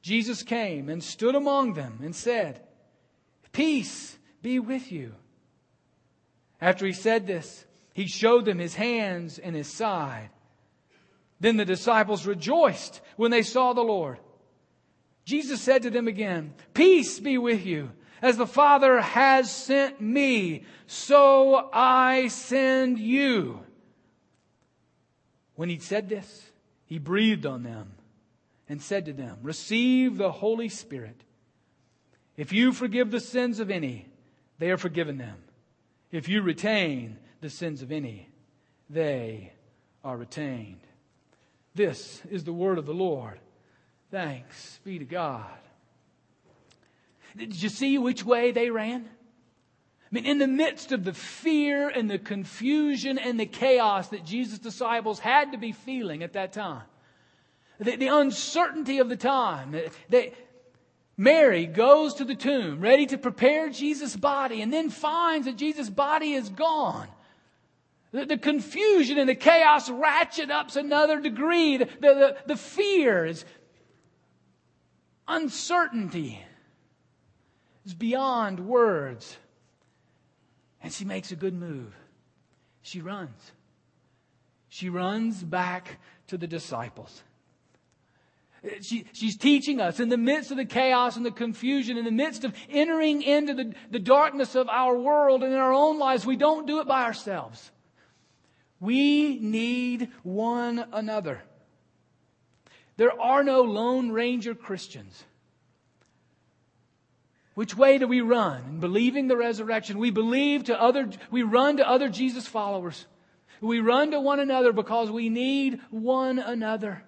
Jesus 0.02 0.44
came 0.44 0.90
and 0.90 1.02
stood 1.02 1.34
among 1.34 1.74
them 1.74 2.00
and 2.04 2.16
said, 2.16 2.62
Peace 3.54 4.18
be 4.42 4.60
with 4.60 4.92
you. 4.92 5.16
After 6.60 6.86
he 6.86 6.94
said 6.94 7.26
this, 7.26 7.66
he 7.94 8.08
showed 8.08 8.46
them 8.46 8.60
his 8.60 8.76
hands 8.76 9.40
and 9.40 9.56
his 9.56 9.68
side. 9.68 10.30
Then 11.40 11.58
the 11.58 11.66
disciples 11.66 12.26
rejoiced 12.26 13.02
when 13.16 13.32
they 13.32 13.42
saw 13.42 13.74
the 13.74 13.82
Lord. 13.82 14.20
Jesus 15.26 15.62
said 15.62 15.84
to 15.84 15.90
them 15.90 16.08
again, 16.08 16.54
Peace 16.74 17.20
be 17.20 17.38
with 17.38 17.66
you. 17.66 17.92
As 18.22 18.38
the 18.38 18.48
Father 18.48 19.02
has 19.02 19.52
sent 19.52 20.00
me, 20.00 20.64
so 20.88 21.70
I 21.74 22.30
send 22.30 22.98
you. 22.98 23.60
When 25.56 25.70
he'd 25.70 25.84
said 25.84 26.08
this, 26.08 26.53
he 26.94 27.00
breathed 27.00 27.48
on 27.48 27.64
them 27.64 27.92
and 28.70 28.80
said 28.80 29.06
to 29.06 29.14
them, 29.14 29.40
Receive 29.42 30.16
the 30.16 30.32
Holy 30.32 30.70
Spirit. 30.70 31.24
If 32.38 32.54
you 32.54 32.72
forgive 32.72 33.10
the 33.10 33.20
sins 33.20 33.60
of 33.60 33.72
any, 33.72 34.06
they 34.60 34.70
are 34.70 34.78
forgiven 34.78 35.18
them. 35.18 35.38
If 36.12 36.30
you 36.30 36.44
retain 36.44 37.18
the 37.42 37.50
sins 37.50 37.82
of 37.82 37.92
any, 37.92 38.30
they 38.92 39.54
are 40.04 40.16
retained. 40.16 40.82
This 41.74 42.22
is 42.30 42.44
the 42.44 42.54
word 42.54 42.78
of 42.78 42.86
the 42.86 42.94
Lord. 42.94 43.40
Thanks 44.12 44.80
be 44.84 45.00
to 45.00 45.06
God. 45.06 45.50
Did 47.36 47.60
you 47.60 47.70
see 47.70 47.98
which 47.98 48.24
way 48.24 48.52
they 48.52 48.70
ran? 48.70 49.10
Mean, 50.14 50.28
in 50.28 50.38
the 50.38 50.48
midst 50.48 50.92
of 50.92 51.04
the 51.04 51.14
fear 51.14 51.90
and 51.90 52.08
the 52.08 52.20
confusion 52.20 53.18
and 53.18 53.40
the 53.40 53.48
chaos 53.48 54.10
that 54.10 54.24
Jesus' 54.24 54.60
disciples 54.60 55.18
had 55.18 55.54
to 55.54 55.58
be 55.58 55.72
feeling 55.72 56.22
at 56.22 56.34
that 56.34 56.54
time, 56.54 56.84
the, 57.80 57.96
the 57.96 58.10
uncertainty 58.10 59.00
of 59.00 59.10
the 59.10 59.16
time, 59.16 59.76
they, 60.10 60.34
Mary 61.18 61.66
goes 61.66 62.14
to 62.16 62.26
the 62.26 62.36
tomb 62.36 62.80
ready 62.80 63.08
to 63.08 63.18
prepare 63.18 63.72
Jesus' 63.72 64.16
body 64.16 64.62
and 64.62 64.72
then 64.72 64.92
finds 64.92 65.48
that 65.48 65.58
Jesus' 65.58 65.90
body 65.90 66.34
is 66.34 66.48
gone. 66.48 67.08
The, 68.12 68.28
the 68.28 68.38
confusion 68.38 69.18
and 69.18 69.28
the 69.28 69.34
chaos 69.34 69.90
ratchet 69.90 70.52
up 70.52 70.76
another 70.76 71.22
degree. 71.22 71.78
The, 71.78 71.88
the, 72.00 72.38
the 72.46 72.56
fear 72.56 73.26
is 73.26 73.46
uncertainty 75.28 76.40
is 77.84 77.96
beyond 77.96 78.60
words. 78.60 79.38
And 80.84 80.92
she 80.92 81.06
makes 81.06 81.32
a 81.32 81.36
good 81.36 81.54
move. 81.54 81.96
She 82.82 83.02
runs. 83.02 83.52
She 84.68 84.90
runs 84.90 85.42
back 85.42 86.00
to 86.28 86.38
the 86.38 86.48
disciples. 86.48 87.24
She, 88.82 89.06
she's 89.12 89.38
teaching 89.38 89.82
us 89.82 90.00
in 90.00 90.10
the 90.10 90.18
midst 90.18 90.52
of 90.52 90.58
the 90.58 90.66
chaos 90.66 91.18
and 91.18 91.26
the 91.26 91.32
confusion, 91.32 91.98
in 91.98 92.06
the 92.06 92.12
midst 92.12 92.44
of 92.44 92.54
entering 92.70 93.22
into 93.22 93.54
the, 93.54 93.74
the 93.92 94.00
darkness 94.00 94.56
of 94.56 94.70
our 94.70 94.98
world 94.98 95.44
and 95.44 95.54
in 95.54 95.60
our 95.60 95.74
own 95.74 96.00
lives, 96.00 96.26
we 96.26 96.38
don't 96.38 96.66
do 96.66 96.80
it 96.80 96.88
by 96.88 97.04
ourselves. 97.04 97.72
We 98.80 99.40
need 99.40 100.10
one 100.24 100.86
another. 100.92 101.42
There 102.98 103.20
are 103.20 103.44
no 103.44 103.62
Lone 103.62 104.12
Ranger 104.12 104.56
Christians. 104.56 105.24
Which 107.56 107.78
way 107.78 107.98
do 107.98 108.08
we 108.08 108.22
run? 108.22 108.64
In 108.66 108.80
believing 108.80 109.28
the 109.28 109.38
resurrection, 109.38 110.00
we 110.00 110.10
believe 110.10 110.66
to 110.66 110.82
other, 110.82 111.10
we 111.30 111.44
run 111.44 111.78
to 111.78 111.88
other 111.88 112.10
Jesus 112.10 112.48
followers. 112.48 113.06
We 113.62 113.80
run 113.80 114.12
to 114.12 114.20
one 114.20 114.40
another 114.40 114.74
because 114.74 115.12
we 115.12 115.30
need 115.30 115.80
one 115.90 116.40
another 116.40 117.04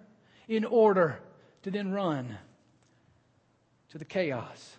in 0.48 0.64
order 0.64 1.20
to 1.64 1.72
then 1.72 1.92
run 1.92 2.38
to 3.90 3.98
the 3.98 4.06
chaos. 4.06 4.78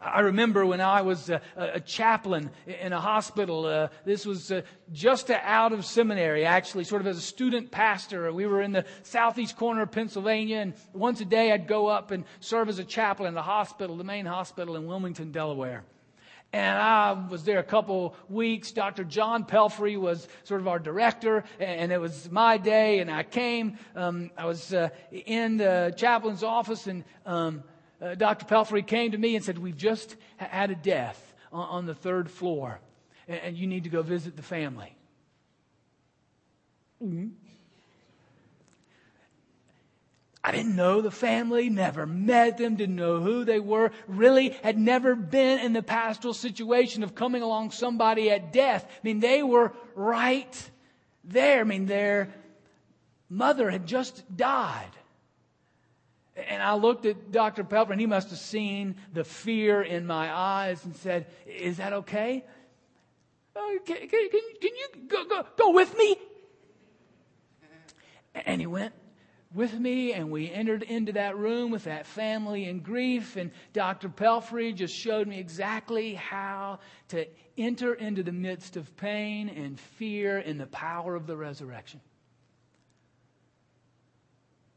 I 0.00 0.20
remember 0.20 0.66
when 0.66 0.82
I 0.82 1.00
was 1.02 1.30
a, 1.30 1.40
a 1.56 1.80
chaplain 1.80 2.50
in 2.66 2.92
a 2.92 3.00
hospital. 3.00 3.64
Uh, 3.64 3.88
this 4.04 4.26
was 4.26 4.52
uh, 4.52 4.60
just 4.92 5.30
out 5.30 5.72
of 5.72 5.86
seminary, 5.86 6.44
actually, 6.44 6.84
sort 6.84 7.00
of 7.00 7.06
as 7.06 7.16
a 7.16 7.22
student 7.22 7.70
pastor. 7.70 8.30
We 8.30 8.46
were 8.46 8.60
in 8.60 8.72
the 8.72 8.84
southeast 9.02 9.56
corner 9.56 9.82
of 9.82 9.90
Pennsylvania, 9.90 10.58
and 10.58 10.74
once 10.92 11.22
a 11.22 11.24
day 11.24 11.50
I'd 11.50 11.66
go 11.66 11.86
up 11.86 12.10
and 12.10 12.24
serve 12.40 12.68
as 12.68 12.78
a 12.78 12.84
chaplain 12.84 13.28
in 13.28 13.34
the 13.34 13.42
hospital, 13.42 13.96
the 13.96 14.04
main 14.04 14.26
hospital 14.26 14.76
in 14.76 14.86
Wilmington, 14.86 15.32
Delaware. 15.32 15.82
And 16.52 16.78
I 16.78 17.12
was 17.12 17.44
there 17.44 17.58
a 17.58 17.64
couple 17.64 18.14
weeks. 18.28 18.72
Dr. 18.72 19.02
John 19.02 19.44
Pelfrey 19.44 19.98
was 19.98 20.28
sort 20.44 20.60
of 20.60 20.68
our 20.68 20.78
director, 20.78 21.44
and 21.58 21.90
it 21.90 22.00
was 22.00 22.30
my 22.30 22.56
day. 22.56 23.00
And 23.00 23.10
I 23.10 23.24
came. 23.24 23.78
Um, 23.94 24.30
I 24.38 24.46
was 24.46 24.72
uh, 24.72 24.90
in 25.10 25.56
the 25.56 25.92
chaplain's 25.96 26.42
office, 26.42 26.86
and 26.86 27.04
um, 27.24 27.64
uh, 28.00 28.14
Dr. 28.14 28.46
Pelfrey 28.46 28.86
came 28.86 29.12
to 29.12 29.18
me 29.18 29.36
and 29.36 29.44
said, 29.44 29.58
We've 29.58 29.76
just 29.76 30.16
had 30.36 30.70
a 30.70 30.74
death 30.74 31.34
on, 31.52 31.68
on 31.68 31.86
the 31.86 31.94
third 31.94 32.30
floor, 32.30 32.80
and, 33.26 33.40
and, 33.40 33.56
you 33.56 33.66
need 33.66 33.84
to 33.84 33.90
go 33.90 34.02
visit 34.02 34.36
the 34.36 34.42
family. 34.42 34.94
Mm-hmm. 37.02 37.28
I 40.46 40.52
didn't 40.52 40.76
know 40.76 41.00
the 41.00 41.10
family, 41.10 41.68
never 41.70 42.06
met 42.06 42.56
them, 42.56 42.76
didn't 42.76 42.94
know 42.94 43.18
who 43.18 43.44
they 43.44 43.58
were, 43.58 43.90
really 44.06 44.50
had 44.62 44.78
never 44.78 45.16
been 45.16 45.58
in 45.58 45.72
the 45.72 45.82
pastoral 45.82 46.34
situation 46.34 47.02
of 47.02 47.16
coming 47.16 47.42
along 47.42 47.72
somebody 47.72 48.30
at 48.30 48.52
death. 48.52 48.86
I 48.88 49.00
mean, 49.02 49.18
they 49.18 49.42
were 49.42 49.72
right 49.96 50.70
there. 51.24 51.62
I 51.62 51.64
mean, 51.64 51.86
their 51.86 52.32
mother 53.28 53.68
had 53.68 53.86
just 53.86 54.22
died. 54.36 54.90
And 56.36 56.62
I 56.62 56.74
looked 56.74 57.06
at 57.06 57.32
Dr. 57.32 57.64
Pelfrey, 57.64 57.92
and 57.92 58.00
he 58.00 58.06
must 58.06 58.28
have 58.30 58.38
seen 58.38 58.96
the 59.12 59.24
fear 59.24 59.80
in 59.82 60.06
my 60.06 60.32
eyes 60.34 60.84
and 60.84 60.94
said, 60.94 61.26
Is 61.46 61.78
that 61.78 61.92
okay? 61.92 62.44
Uh, 63.54 63.60
can, 63.86 63.96
can, 63.96 64.28
can, 64.28 64.40
you 64.62 64.88
go, 65.08 65.24
go, 65.24 65.46
go 65.56 65.70
with 65.70 65.96
me? 65.96 66.16
And 68.34 68.60
he 68.60 68.66
went 68.66 68.92
with 69.54 69.72
me, 69.72 70.12
and 70.12 70.30
we 70.30 70.50
entered 70.50 70.82
into 70.82 71.12
that 71.12 71.38
room 71.38 71.70
with 71.70 71.84
that 71.84 72.06
family 72.06 72.66
in 72.66 72.80
grief. 72.80 73.36
And 73.36 73.50
Dr. 73.72 74.10
Pelfrey 74.10 74.74
just 74.74 74.94
showed 74.94 75.26
me 75.26 75.38
exactly 75.38 76.14
how 76.14 76.80
to 77.08 77.26
enter 77.56 77.94
into 77.94 78.22
the 78.22 78.32
midst 78.32 78.76
of 78.76 78.94
pain 78.98 79.48
and 79.48 79.80
fear 79.80 80.38
in 80.38 80.58
the 80.58 80.66
power 80.66 81.14
of 81.14 81.26
the 81.26 81.36
resurrection. 81.36 82.02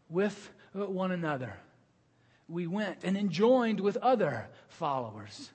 With 0.07 0.49
one 0.73 1.11
another. 1.11 1.57
We 2.47 2.67
went 2.67 3.03
and 3.03 3.29
joined 3.29 3.79
with 3.79 3.97
other 3.97 4.47
followers. 4.67 5.49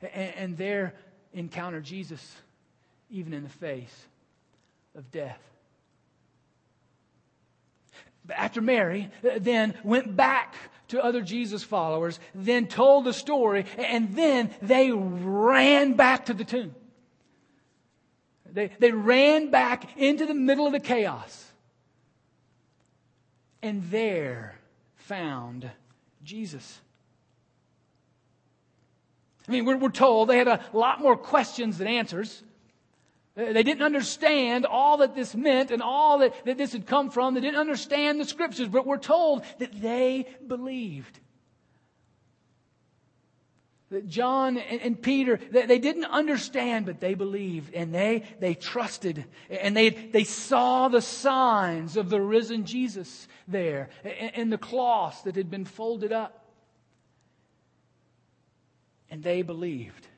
And, 0.00 0.34
and 0.36 0.56
there 0.56 0.94
encountered 1.32 1.84
Jesus, 1.84 2.36
even 3.10 3.32
in 3.32 3.42
the 3.42 3.48
face 3.48 4.06
of 4.96 5.10
death. 5.10 5.40
After 8.30 8.60
Mary 8.60 9.10
uh, 9.24 9.38
then 9.40 9.74
went 9.82 10.14
back 10.14 10.54
to 10.88 11.02
other 11.02 11.22
Jesus 11.22 11.62
followers, 11.62 12.20
then 12.34 12.66
told 12.66 13.04
the 13.04 13.12
story, 13.12 13.64
and 13.78 14.14
then 14.14 14.50
they 14.60 14.90
ran 14.92 15.94
back 15.94 16.26
to 16.26 16.34
the 16.34 16.44
tomb. 16.44 16.74
They, 18.50 18.70
they 18.78 18.92
ran 18.92 19.50
back 19.50 19.96
into 19.96 20.26
the 20.26 20.34
middle 20.34 20.66
of 20.66 20.72
the 20.72 20.80
chaos 20.80 21.51
and 23.62 23.82
there 23.90 24.56
found 24.96 25.70
Jesus. 26.24 26.80
I 29.48 29.52
mean, 29.52 29.64
we're, 29.64 29.76
we're 29.76 29.90
told 29.90 30.28
they 30.28 30.38
had 30.38 30.48
a 30.48 30.64
lot 30.72 31.00
more 31.00 31.16
questions 31.16 31.78
than 31.78 31.86
answers. 31.86 32.42
They 33.34 33.62
didn't 33.62 33.82
understand 33.82 34.66
all 34.66 34.98
that 34.98 35.14
this 35.14 35.34
meant 35.34 35.70
and 35.70 35.82
all 35.82 36.18
that, 36.18 36.44
that 36.44 36.58
this 36.58 36.72
had 36.72 36.86
come 36.86 37.10
from. 37.10 37.34
They 37.34 37.40
didn't 37.40 37.58
understand 37.58 38.20
the 38.20 38.26
scriptures, 38.26 38.68
but 38.68 38.86
we're 38.86 38.98
told 38.98 39.44
that 39.58 39.80
they 39.80 40.26
believed. 40.46 41.18
John 44.06 44.58
and 44.58 45.00
Peter, 45.00 45.38
they 45.50 45.78
didn't 45.78 46.04
understand, 46.04 46.86
but 46.86 47.00
they 47.00 47.14
believed 47.14 47.74
and 47.74 47.94
they, 47.94 48.24
they 48.40 48.54
trusted 48.54 49.24
and 49.50 49.76
they, 49.76 49.90
they 49.90 50.24
saw 50.24 50.88
the 50.88 51.02
signs 51.02 51.96
of 51.96 52.10
the 52.10 52.20
risen 52.20 52.64
Jesus 52.64 53.28
there 53.46 53.90
and 54.04 54.52
the 54.52 54.58
cloths 54.58 55.22
that 55.22 55.36
had 55.36 55.50
been 55.50 55.64
folded 55.64 56.12
up. 56.12 56.46
And 59.10 59.22
they 59.22 59.42
believed. 59.42 60.08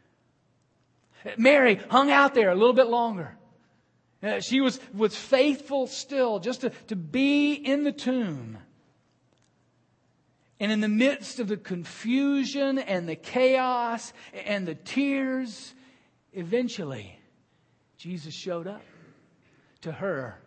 Mary 1.36 1.80
hung 1.90 2.10
out 2.10 2.34
there 2.34 2.50
a 2.50 2.54
little 2.54 2.74
bit 2.74 2.86
longer. 2.86 3.36
Uh, 4.22 4.40
she 4.40 4.60
was, 4.60 4.80
was 4.94 5.14
faithful 5.14 5.86
still 5.86 6.38
just 6.38 6.62
to, 6.62 6.70
to 6.88 6.96
be 6.96 7.52
in 7.52 7.84
the 7.84 7.92
tomb. 7.92 8.58
And 10.60 10.70
in 10.70 10.80
the 10.80 10.88
midst 10.88 11.40
of 11.40 11.48
the 11.48 11.56
confusion 11.56 12.78
and 12.78 13.08
the 13.08 13.16
chaos 13.16 14.12
and 14.46 14.66
the 14.66 14.76
tears, 14.76 15.74
eventually, 16.32 17.18
Jesus 17.96 18.34
showed 18.34 18.66
up 18.66 18.82
to 19.80 19.92
her 19.92 20.38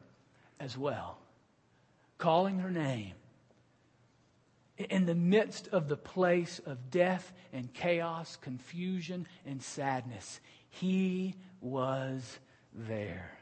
as 0.59 0.77
well, 0.77 1.17
calling 2.17 2.59
her 2.59 2.71
name. 2.71 3.13
In 4.77 5.05
the 5.05 5.15
midst 5.15 5.67
of 5.69 5.87
the 5.87 5.97
place 5.97 6.59
of 6.65 6.91
death 6.91 7.33
and 7.51 7.73
chaos, 7.73 8.37
confusion 8.37 9.27
and 9.45 9.61
sadness, 9.61 10.39
he 10.69 11.35
was 11.61 12.39
there. 12.73 13.37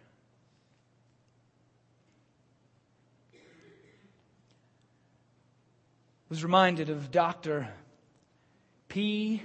Was 6.29 6.43
reminded 6.43 6.89
of 6.89 7.11
Dr. 7.11 7.67
P. 8.87 9.43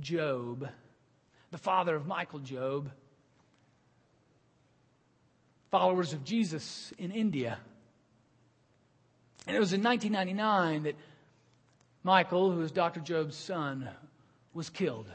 Job, 0.00 0.68
the 1.50 1.58
father 1.58 1.94
of 1.94 2.06
Michael 2.06 2.40
Job, 2.40 2.90
followers 5.70 6.12
of 6.12 6.24
Jesus 6.24 6.92
in 6.98 7.12
India. 7.12 7.58
And 9.46 9.56
it 9.56 9.60
was 9.60 9.72
in 9.72 9.82
1999 9.82 10.82
that 10.84 10.96
Michael, 12.02 12.50
who 12.50 12.58
was 12.58 12.72
Dr. 12.72 13.00
Job's 13.00 13.36
son, 13.36 13.88
was 14.52 14.68
killed. 14.68 15.06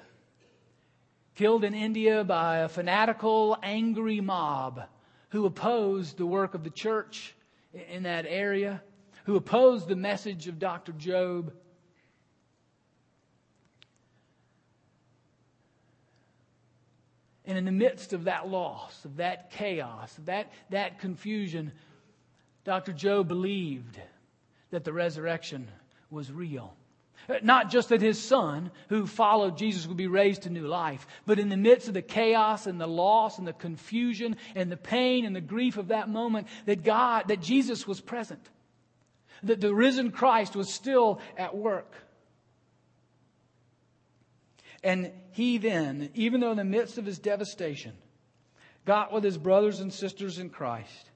Killed 1.35 1.63
in 1.63 1.73
India 1.73 2.23
by 2.23 2.59
a 2.59 2.69
fanatical, 2.69 3.57
angry 3.61 4.21
mob 4.21 4.83
who 5.29 5.45
opposed 5.45 6.17
the 6.17 6.25
work 6.25 6.53
of 6.53 6.63
the 6.63 6.69
church 6.69 7.35
in 7.89 8.03
that 8.03 8.25
area 8.27 8.81
who 9.25 9.35
opposed 9.35 9.87
the 9.87 9.95
message 9.95 10.47
of 10.47 10.59
Dr. 10.59 10.91
Job. 10.93 11.53
And 17.45 17.57
in 17.57 17.65
the 17.65 17.71
midst 17.71 18.13
of 18.13 18.25
that 18.25 18.47
loss, 18.47 19.03
of 19.05 19.17
that 19.17 19.51
chaos, 19.51 20.17
of 20.17 20.25
that, 20.25 20.51
that 20.69 20.99
confusion, 20.99 21.71
Dr. 22.63 22.93
Job 22.93 23.27
believed 23.27 23.99
that 24.69 24.83
the 24.83 24.93
resurrection 24.93 25.67
was 26.09 26.31
real. 26.31 26.73
Uh, 27.29 27.35
not 27.43 27.69
just 27.69 27.89
that 27.89 28.01
his 28.01 28.21
son, 28.21 28.71
who 28.89 29.05
followed 29.05 29.57
Jesus, 29.57 29.85
would 29.87 29.97
be 29.97 30.07
raised 30.07 30.43
to 30.43 30.49
new 30.49 30.67
life, 30.67 31.05
but 31.25 31.39
in 31.39 31.49
the 31.49 31.57
midst 31.57 31.87
of 31.87 31.93
the 31.93 32.01
chaos 32.01 32.67
and 32.67 32.81
the 32.81 32.87
loss 32.87 33.37
and 33.37 33.47
the 33.47 33.53
confusion 33.53 34.37
and 34.55 34.71
the 34.71 34.77
pain 34.77 35.25
and 35.25 35.35
the 35.35 35.41
grief 35.41 35.77
of 35.77 35.89
that 35.89 36.09
moment, 36.09 36.47
that 36.65 36.83
God, 36.83 37.27
that 37.27 37.41
Jesus 37.41 37.87
was 37.87 38.01
present 38.01 38.49
that 39.43 39.61
the 39.61 39.73
risen 39.73 40.11
Christ 40.11 40.55
was 40.55 40.73
still 40.73 41.19
at 41.37 41.55
work. 41.55 41.93
And 44.83 45.11
he 45.31 45.57
then, 45.57 46.09
even 46.13 46.41
though 46.41 46.51
in 46.51 46.57
the 46.57 46.63
midst 46.63 46.97
of 46.97 47.05
his 47.05 47.19
devastation, 47.19 47.93
got 48.85 49.11
with 49.11 49.23
his 49.23 49.37
brothers 49.37 49.79
and 49.79 49.93
sisters 49.93 50.39
in 50.39 50.49
Christ 50.49 51.11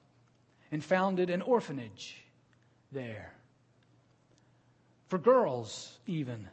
and 0.70 0.82
founded 0.82 1.30
an 1.30 1.42
orphanage 1.42 2.22
there. 2.92 3.32
For 5.08 5.18
girls, 5.18 5.98
even. 6.06 6.48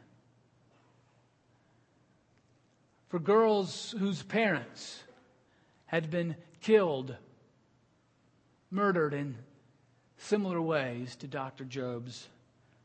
For 3.08 3.18
girls 3.18 3.94
whose 3.98 4.22
parents 4.22 5.02
had 5.86 6.10
been 6.10 6.36
killed, 6.60 7.16
murdered, 8.70 9.14
and 9.14 9.36
similar 10.18 10.60
ways 10.60 11.16
to 11.16 11.26
Dr. 11.26 11.64
Job's 11.64 12.28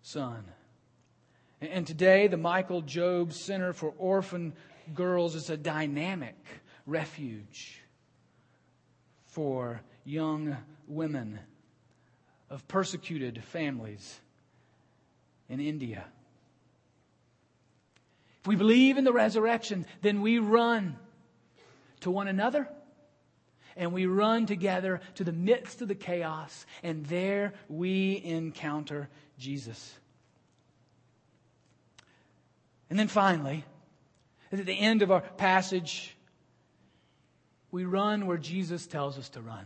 son. 0.02 0.44
And 1.62 1.86
today, 1.86 2.28
the 2.28 2.38
Michael 2.38 2.82
Job 2.82 3.34
Center 3.34 3.74
for 3.74 3.94
Orphan 3.98 4.54
Girls 4.94 5.36
is 5.36 5.50
a 5.50 5.58
dynamic 5.58 6.36
refuge 6.86 7.82
for 9.26 9.82
young 10.06 10.56
women 10.88 11.40
of 12.50 12.68
persecuted 12.68 13.44
families 13.44 14.20
in 15.50 15.60
India. 15.60 16.06
If 18.42 18.48
we 18.48 18.56
believe 18.56 18.98
in 18.98 19.04
the 19.04 19.14
resurrection, 19.14 19.86
then 20.02 20.22
we 20.22 20.40
run 20.40 20.98
to 22.02 22.10
one 22.10 22.28
another 22.28 22.70
and 23.80 23.94
we 23.94 24.06
run 24.06 24.46
together 24.46 25.00
to 25.16 25.24
the 25.24 25.32
midst 25.32 25.82
of 25.82 25.88
the 25.88 25.96
chaos, 25.96 26.66
and 26.84 27.06
there 27.06 27.54
we 27.70 28.22
encounter 28.24 29.08
Jesus. 29.40 29.98
And 32.90 33.00
then 33.00 33.08
finally, 33.08 33.64
at 34.52 34.66
the 34.66 34.78
end 34.78 35.02
of 35.02 35.12
our 35.12 35.22
passage, 35.22 36.18
we 37.72 37.86
run 37.86 38.28
where 38.28 38.38
Jesus 38.38 38.86
tells 38.86 39.18
us 39.18 39.30
to 39.30 39.42
run. 39.42 39.66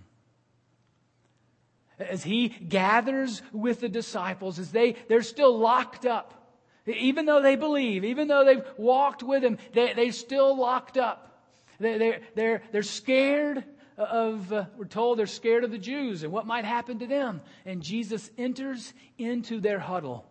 As 1.97 2.23
he 2.23 2.49
gathers 2.49 3.41
with 3.51 3.79
the 3.79 3.89
disciples, 3.89 4.59
as 4.59 4.71
they, 4.71 4.95
they're 5.09 5.23
still 5.23 5.57
locked 5.57 6.05
up, 6.05 6.59
even 6.85 7.25
though 7.25 7.41
they 7.41 7.55
believe, 7.55 8.03
even 8.03 8.27
though 8.27 8.45
they've 8.45 8.63
walked 8.77 9.23
with 9.23 9.43
him, 9.43 9.57
they, 9.73 9.93
they're 9.93 10.11
still 10.11 10.55
locked 10.55 10.97
up. 10.97 11.47
They, 11.79 11.97
they're, 11.97 12.21
they're, 12.35 12.61
they're 12.71 12.83
scared 12.83 13.63
of, 13.97 14.51
uh, 14.51 14.65
we're 14.77 14.85
told 14.85 15.19
they're 15.19 15.27
scared 15.27 15.63
of 15.63 15.71
the 15.71 15.77
Jews 15.77 16.23
and 16.23 16.31
what 16.31 16.45
might 16.45 16.65
happen 16.65 16.99
to 16.99 17.07
them. 17.07 17.41
And 17.65 17.81
Jesus 17.81 18.29
enters 18.37 18.93
into 19.17 19.59
their 19.59 19.79
huddle. 19.79 20.25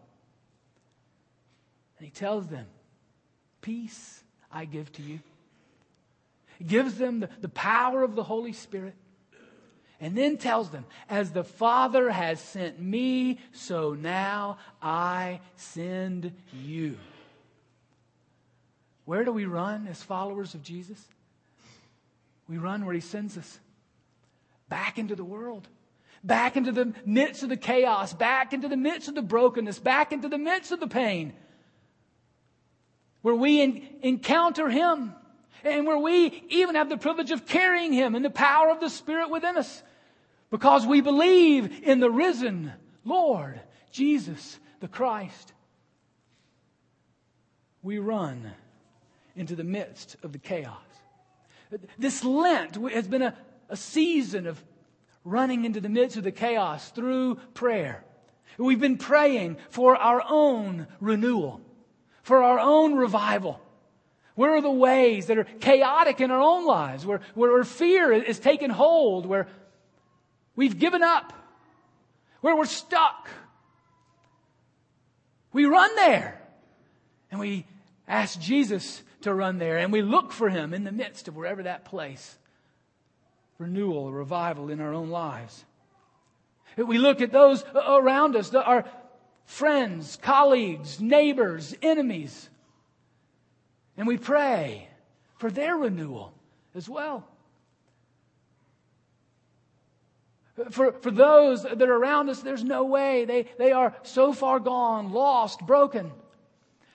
And 1.99 2.07
he 2.07 2.11
tells 2.11 2.47
them, 2.49 2.67
Peace 3.61 4.23
I 4.51 4.65
give 4.65 4.91
to 4.93 5.03
you. 5.03 5.21
He 6.59 6.65
gives 6.65 6.97
them 6.97 7.21
the, 7.21 7.29
the 7.41 7.49
power 7.49 8.03
of 8.03 8.15
the 8.15 8.25
Holy 8.25 8.53
Spirit. 8.53 8.95
And 10.01 10.17
then 10.17 10.37
tells 10.37 10.71
them, 10.71 10.85
As 11.09 11.31
the 11.31 11.45
Father 11.45 12.11
has 12.11 12.41
sent 12.41 12.81
me, 12.81 13.39
so 13.53 13.95
now 13.95 14.59
I 14.83 15.41
send 15.55 16.33
you. 16.53 16.99
Where 19.05 19.25
do 19.25 19.33
we 19.33 19.45
run 19.45 19.87
as 19.87 20.03
followers 20.03 20.55
of 20.55 20.63
Jesus? 20.63 21.05
We 22.53 22.59
run 22.59 22.85
where 22.85 22.95
He 22.95 23.01
sends 23.01 23.39
us. 23.39 23.59
Back 24.69 24.99
into 24.99 25.17
the 25.17 25.25
world, 25.25 25.67
back 26.23 26.55
into 26.55 26.71
the 26.71 26.93
midst 27.07 27.43
of 27.43 27.49
the 27.49 27.57
chaos, 27.57 28.13
back 28.13 28.53
into 28.53 28.69
the 28.69 28.77
midst 28.77 29.09
of 29.09 29.15
the 29.15 29.23
brokenness, 29.23 29.79
back 29.79 30.13
into 30.13 30.29
the 30.29 30.37
midst 30.37 30.71
of 30.71 30.79
the 30.79 30.87
pain, 30.87 31.33
where 33.23 33.35
we 33.35 33.63
in, 33.63 33.89
encounter 34.03 34.69
Him. 34.69 35.15
And 35.65 35.87
where 35.87 35.97
we 35.97 36.45
even 36.51 36.75
have 36.75 36.91
the 36.91 36.99
privilege 36.99 37.31
of 37.31 37.47
carrying 37.47 37.95
Him 37.95 38.15
and 38.15 38.25
the 38.25 38.31
power 38.31 38.69
of 38.69 38.81
the 38.81 38.91
Spirit 38.91 39.31
within 39.31 39.57
us. 39.57 39.83
Because 40.51 40.87
we 40.87 41.01
believe 41.01 41.85
in 41.85 42.01
the 42.01 42.11
risen 42.11 42.73
Lord 43.03 43.61
Jesus 43.93 44.59
the 44.81 44.89
Christ. 44.89 45.55
We 47.81 47.99
run 47.99 48.53
into 49.37 49.57
the 49.57 49.65
midst 49.65 50.17
of 50.23 50.33
the 50.33 50.39
chaos. 50.39 50.92
This 51.99 52.25
Lent 52.25 52.77
has 52.93 53.09
been 53.09 53.23
a, 53.23 53.37
a 53.69 53.77
season 53.77 54.47
of 54.47 54.63
running 55.25 55.65
into 55.65 55.81
the 55.81 55.89
midst 55.89 56.17
of 56.17 56.25
the 56.25 56.33
chaos 56.33 56.91
through 56.91 57.37
prayer. 57.55 58.05
We've 58.59 58.81
been 58.81 58.99
praying 58.99 59.57
for 59.71 59.97
our 59.97 60.23
own 60.29 60.87
renewal, 61.01 61.61
for 62.23 62.43
our 62.43 62.59
own 62.59 62.95
revival. 62.95 63.61
Where 64.35 64.55
are 64.55 64.63
the 64.63 64.71
ways 64.71 65.27
that 65.27 65.39
are 65.39 65.45
chaotic 65.45 66.21
in 66.21 66.31
our 66.31 66.41
own 66.41 66.67
lives, 66.67 67.05
where, 67.05 67.21
where 67.35 67.65
fear 67.65 68.13
is 68.13 68.39
taken 68.39 68.71
hold, 68.71 69.27
where 69.27 69.47
we've 70.57 70.79
given 70.79 71.03
up, 71.03 71.33
where 72.41 72.57
we're 72.57 72.65
stuck? 72.65 73.29
We 75.53 75.67
run 75.67 75.95
there 75.97 76.41
and 77.31 77.41
we 77.41 77.67
ask 78.09 78.41
Jesus 78.41 79.03
to 79.23 79.33
run 79.33 79.59
there. 79.59 79.79
And 79.79 79.93
we 79.93 80.03
look 80.03 80.33
for 80.33 80.49
him 80.49 80.75
in 80.75 80.85
the 80.85 80.93
midst 80.93 81.29
of 81.29 81.37
wherever 81.37 81.63
that 81.63 81.85
place. 81.85 82.39
Renewal, 83.59 84.13
revival 84.13 84.71
in 84.71 84.81
our 84.81 84.93
own 84.93 85.11
lives. 85.11 85.65
We 86.77 86.99
look 86.99 87.21
at 87.21 87.33
those 87.33 87.65
around 87.75 88.35
us, 88.35 88.55
our 88.55 88.85
friends, 89.45 90.19
colleagues, 90.23 91.01
neighbors, 91.01 91.75
enemies. 91.83 92.49
And 93.97 94.07
we 94.07 94.17
pray 94.17 94.89
for 95.39 95.51
their 95.51 95.77
renewal 95.77 96.33
as 96.75 96.89
well. 96.89 97.29
For, 100.71 100.93
for 100.93 101.11
those 101.11 101.63
that 101.63 101.81
are 101.83 101.95
around 101.95 102.29
us, 102.29 102.41
there's 102.41 102.65
no 102.65 102.85
way. 102.85 103.25
They, 103.25 103.47
they 103.59 103.73
are 103.73 103.95
so 104.03 104.33
far 104.33 104.61
gone, 104.61 105.13
lost, 105.13 105.61
broken. 105.67 106.13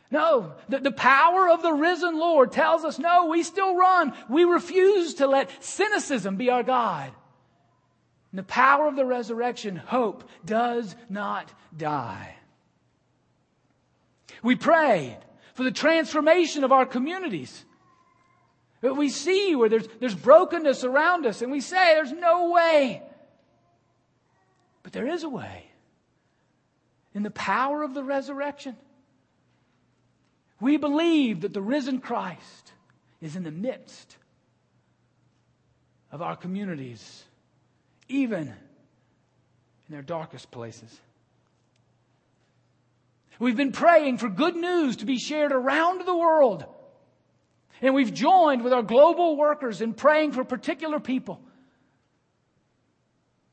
No, 0.09 0.53
the, 0.69 0.79
the 0.79 0.91
power 0.91 1.49
of 1.49 1.61
the 1.61 1.73
risen 1.73 2.17
Lord 2.17 2.51
tells 2.51 2.85
us, 2.85 2.97
no, 2.97 3.25
we 3.25 3.43
still 3.43 3.75
run. 3.75 4.13
We 4.29 4.45
refuse 4.45 5.15
to 5.15 5.27
let 5.27 5.63
cynicism 5.63 6.37
be 6.37 6.49
our 6.49 6.63
guide. 6.63 7.11
In 8.31 8.37
the 8.37 8.43
power 8.43 8.87
of 8.87 8.95
the 8.95 9.05
resurrection, 9.05 9.75
hope 9.75 10.29
does 10.45 10.95
not 11.09 11.51
die. 11.75 12.35
We 14.41 14.55
pray 14.55 15.17
for 15.55 15.63
the 15.63 15.71
transformation 15.71 16.63
of 16.63 16.71
our 16.71 16.85
communities. 16.85 17.65
We 18.81 19.09
see 19.09 19.55
where 19.55 19.69
there's, 19.69 19.87
there's 19.99 20.15
brokenness 20.15 20.83
around 20.83 21.25
us 21.25 21.41
and 21.41 21.51
we 21.51 21.61
say 21.61 21.95
there's 21.95 22.11
no 22.11 22.51
way. 22.51 23.01
But 24.83 24.93
there 24.93 25.07
is 25.07 25.23
a 25.23 25.29
way. 25.29 25.65
In 27.13 27.23
the 27.23 27.31
power 27.31 27.83
of 27.83 27.93
the 27.93 28.03
resurrection. 28.03 28.77
We 30.59 30.77
believe 30.77 31.41
that 31.41 31.53
the 31.53 31.61
risen 31.61 31.99
Christ 31.99 32.73
is 33.21 33.35
in 33.35 33.43
the 33.43 33.51
midst 33.51 34.17
of 36.11 36.21
our 36.21 36.35
communities, 36.35 37.23
even 38.07 38.47
in 38.47 38.55
their 39.89 40.01
darkest 40.01 40.49
places. 40.51 40.99
We've 43.39 43.57
been 43.57 43.71
praying 43.71 44.17
for 44.17 44.29
good 44.29 44.55
news 44.55 44.97
to 44.97 45.05
be 45.05 45.19
shared 45.19 45.51
around 45.51 46.05
the 46.05 46.17
world. 46.17 46.65
And 47.81 47.93
we've 47.93 48.13
joined 48.13 48.63
with 48.63 48.73
our 48.73 48.81
global 48.81 49.37
workers 49.37 49.81
in 49.81 49.93
praying 49.93 50.31
for 50.31 50.43
particular 50.43 50.99
people. 50.99 51.39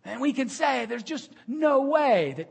And 0.05 0.21
we 0.21 0.33
can 0.33 0.49
say 0.49 0.87
there's 0.87 1.03
just 1.03 1.31
no 1.47 1.83
way 1.83 2.35
that 2.39 2.51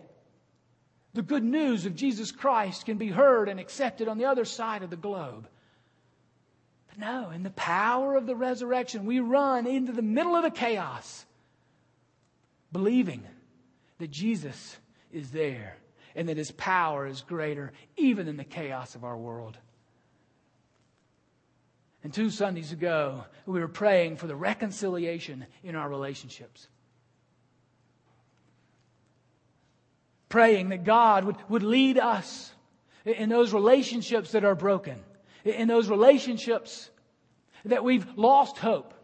the 1.13 1.21
good 1.21 1.43
news 1.43 1.85
of 1.85 1.95
Jesus 1.95 2.31
Christ 2.31 2.85
can 2.85 2.97
be 2.97 3.09
heard 3.09 3.47
and 3.47 3.59
accepted 3.59 4.07
on 4.07 4.17
the 4.17 4.25
other 4.25 4.45
side 4.45 4.83
of 4.83 4.89
the 4.89 4.95
globe. 4.95 5.47
But 6.89 6.97
no, 6.99 7.29
in 7.29 7.43
the 7.43 7.51
power 7.51 8.15
of 8.15 8.25
the 8.25 8.35
resurrection, 8.35 9.05
we 9.05 9.19
run 9.19 9.67
into 9.67 9.91
the 9.91 10.01
middle 10.01 10.35
of 10.35 10.43
the 10.43 10.51
chaos, 10.51 11.25
believing 12.71 13.23
that 13.99 14.11
Jesus 14.11 14.77
is 15.11 15.29
there 15.31 15.77
and 16.15 16.29
that 16.29 16.37
his 16.37 16.51
power 16.51 17.05
is 17.05 17.21
greater 17.21 17.71
even 17.95 18.27
in 18.27 18.37
the 18.37 18.43
chaos 18.43 18.95
of 18.95 19.03
our 19.03 19.17
world. 19.17 19.57
And 22.03 22.13
two 22.13 22.29
Sundays 22.29 22.71
ago, 22.71 23.23
we 23.45 23.59
were 23.59 23.67
praying 23.67 24.17
for 24.17 24.27
the 24.27 24.35
reconciliation 24.35 25.45
in 25.63 25.75
our 25.75 25.87
relationships. 25.87 26.67
Praying 30.33 30.69
that 30.69 30.83
God 30.83 31.25
would, 31.25 31.35
would 31.47 31.61
lead 31.61 31.99
us 31.99 32.51
in 33.05 33.29
those 33.29 33.53
relationships 33.53 34.31
that 34.31 34.43
are 34.43 34.55
broken, 34.55 34.99
in 35.45 35.67
those 35.67 35.89
relationships 35.89 36.89
that 37.65 37.83
we've 37.83 38.07
lost 38.17 38.57
hope. 38.57 38.95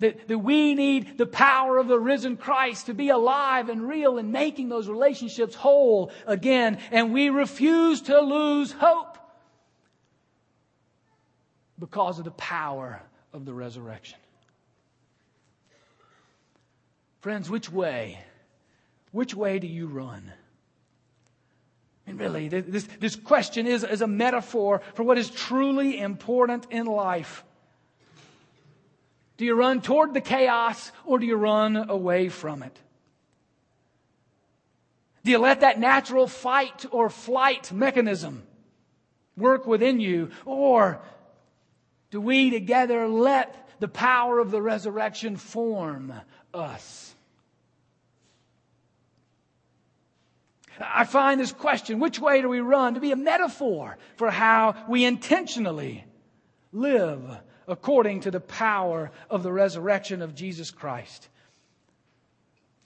That, 0.00 0.28
that 0.28 0.36
we 0.36 0.74
need 0.74 1.16
the 1.16 1.24
power 1.24 1.78
of 1.78 1.88
the 1.88 1.98
risen 1.98 2.36
Christ 2.36 2.84
to 2.84 2.92
be 2.92 3.08
alive 3.08 3.70
and 3.70 3.88
real 3.88 4.18
in 4.18 4.30
making 4.30 4.68
those 4.68 4.90
relationships 4.90 5.54
whole 5.54 6.12
again. 6.26 6.80
And 6.90 7.14
we 7.14 7.30
refuse 7.30 8.02
to 8.02 8.20
lose 8.20 8.72
hope 8.72 9.16
because 11.78 12.18
of 12.18 12.26
the 12.26 12.30
power 12.32 13.00
of 13.32 13.46
the 13.46 13.54
resurrection. 13.54 14.18
Friends, 17.22 17.48
which 17.48 17.72
way? 17.72 18.18
Which 19.16 19.34
way 19.34 19.58
do 19.58 19.66
you 19.66 19.86
run? 19.86 20.30
And 22.06 22.20
really, 22.20 22.48
this, 22.48 22.86
this 23.00 23.16
question 23.16 23.66
is, 23.66 23.82
is 23.82 24.02
a 24.02 24.06
metaphor 24.06 24.82
for 24.92 25.04
what 25.04 25.16
is 25.16 25.30
truly 25.30 25.98
important 25.98 26.66
in 26.68 26.84
life. 26.84 27.42
Do 29.38 29.46
you 29.46 29.54
run 29.54 29.80
toward 29.80 30.12
the 30.12 30.20
chaos 30.20 30.92
or 31.06 31.18
do 31.18 31.24
you 31.24 31.36
run 31.36 31.78
away 31.88 32.28
from 32.28 32.62
it? 32.62 32.78
Do 35.24 35.30
you 35.30 35.38
let 35.38 35.62
that 35.62 35.80
natural 35.80 36.26
fight 36.26 36.84
or 36.90 37.08
flight 37.08 37.72
mechanism 37.72 38.42
work 39.34 39.66
within 39.66 39.98
you 39.98 40.28
or 40.44 41.00
do 42.10 42.20
we 42.20 42.50
together 42.50 43.08
let 43.08 43.66
the 43.80 43.88
power 43.88 44.40
of 44.40 44.50
the 44.50 44.60
resurrection 44.60 45.38
form 45.38 46.12
us? 46.52 47.15
I 50.80 51.04
find 51.04 51.40
this 51.40 51.52
question, 51.52 51.98
which 51.98 52.18
way 52.18 52.42
do 52.42 52.48
we 52.48 52.60
run, 52.60 52.94
to 52.94 53.00
be 53.00 53.12
a 53.12 53.16
metaphor 53.16 53.96
for 54.16 54.30
how 54.30 54.74
we 54.88 55.04
intentionally 55.04 56.04
live 56.72 57.22
according 57.68 58.20
to 58.20 58.30
the 58.30 58.40
power 58.40 59.10
of 59.30 59.42
the 59.42 59.52
resurrection 59.52 60.22
of 60.22 60.34
Jesus 60.34 60.70
Christ. 60.70 61.28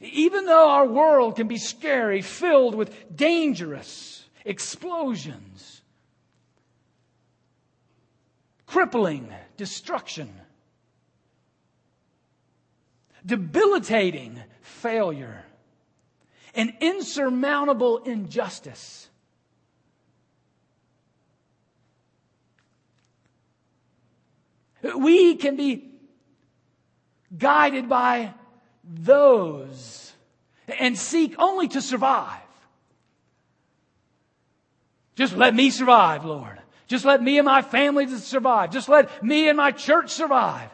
Even 0.01 0.47
though 0.47 0.71
our 0.71 0.87
world 0.87 1.37
can 1.37 1.49
be 1.49 1.59
scary, 1.59 2.23
filled 2.23 2.75
with 2.75 3.15
dangerous 3.15 4.25
explosions, 4.45 5.83
crippling 8.67 9.29
destruction, 9.59 10.33
debilitating 13.27 14.41
failure, 14.63 15.45
and 16.55 16.73
insurmountable 16.81 17.99
injustice. 17.99 19.09
We 24.83 25.37
can 25.37 25.57
be 25.57 25.91
guided 27.37 27.89
by 27.89 28.35
those 28.83 30.13
and 30.79 30.97
seek 30.97 31.35
only 31.39 31.69
to 31.69 31.83
survive. 31.83 32.41
Just 35.17 35.37
let 35.37 35.55
me 35.55 35.69
survive, 35.69 36.25
Lord. 36.25 36.59
Just 36.87 37.05
let 37.05 37.23
me 37.23 37.39
and 37.39 37.45
my 37.45 37.61
family 37.61 38.07
survive. 38.07 38.71
Just 38.71 38.89
let 38.89 39.23
me 39.23 39.49
and 39.49 39.57
my 39.59 39.71
church 39.71 40.11
survive. 40.11 40.71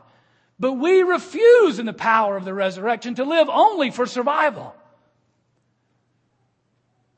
But 0.58 0.74
we 0.74 1.02
refuse 1.02 1.80
in 1.80 1.86
the 1.86 1.92
power 1.92 2.36
of 2.36 2.44
the 2.44 2.54
resurrection 2.54 3.16
to 3.16 3.24
live 3.24 3.48
only 3.50 3.90
for 3.90 4.06
survival. 4.06 4.74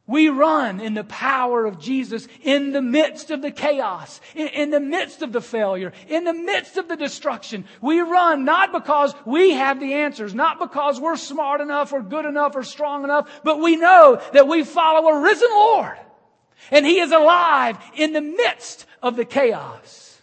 We 0.09 0.31
run 0.31 0.81
in 0.81 0.95
the 0.95 1.05
power 1.05 1.67
of 1.67 1.79
Jesus 1.79 2.29
in 2.43 2.73
the 2.73 2.81
midst 2.81 3.31
of 3.31 3.43
the 3.43 3.51
chaos, 3.51 4.23
in, 4.35 4.49
in, 4.49 4.71
the 4.71 4.81
midst 4.81 5.21
of 5.21 5.33
the 5.35 5.43
failure, 5.43 5.93
in 6.09 6.25
the 6.25 6.33
midst 6.33 6.79
of 6.79 6.89
the 6.89 6.97
destruction. 6.97 7.67
We 7.83 8.01
run 8.01 8.47
not 8.47 8.73
because 8.73 9.15
we 9.27 9.53
have 9.53 9.79
the 9.79 9.93
answers, 9.93 10.35
not 10.35 10.59
because 10.59 10.99
we're 10.99 11.19
smart 11.19 11.61
enough 11.61 11.93
or 11.93 12.01
good 12.01 12.25
enough 12.25 12.57
or 12.57 12.63
strong 12.63 13.05
enough, 13.05 13.43
but 13.45 13.61
we 13.61 13.77
know 13.77 14.19
that 14.33 14.49
we 14.49 14.65
follow 14.65 15.09
a 15.11 15.21
risen 15.21 15.51
Lord. 15.51 15.99
And 16.71 16.87
He 16.87 17.01
is 17.01 17.13
alive 17.13 17.77
in 17.95 18.15
the 18.15 18.23
midst 18.23 18.87
of 19.03 19.15
the 19.15 19.27
chaos. 19.27 20.23